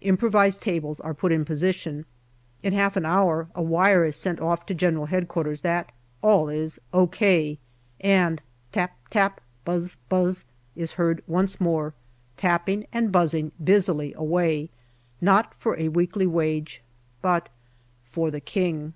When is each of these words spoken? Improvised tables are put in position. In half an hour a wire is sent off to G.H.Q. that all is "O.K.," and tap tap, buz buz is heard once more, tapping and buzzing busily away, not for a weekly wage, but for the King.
Improvised 0.00 0.62
tables 0.62 0.98
are 1.00 1.12
put 1.12 1.30
in 1.30 1.44
position. 1.44 2.06
In 2.62 2.72
half 2.72 2.96
an 2.96 3.04
hour 3.04 3.48
a 3.54 3.60
wire 3.60 4.06
is 4.06 4.16
sent 4.16 4.40
off 4.40 4.64
to 4.64 4.74
G.H.Q. 4.74 5.56
that 5.56 5.92
all 6.22 6.48
is 6.48 6.78
"O.K.," 6.94 7.58
and 8.00 8.40
tap 8.72 8.96
tap, 9.10 9.42
buz 9.66 9.98
buz 10.08 10.46
is 10.74 10.92
heard 10.92 11.22
once 11.26 11.60
more, 11.60 11.92
tapping 12.38 12.86
and 12.94 13.12
buzzing 13.12 13.52
busily 13.62 14.14
away, 14.16 14.70
not 15.20 15.52
for 15.52 15.76
a 15.78 15.88
weekly 15.90 16.26
wage, 16.26 16.82
but 17.20 17.50
for 18.02 18.30
the 18.30 18.40
King. 18.40 18.94